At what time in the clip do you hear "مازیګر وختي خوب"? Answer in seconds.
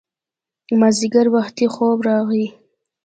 0.79-1.97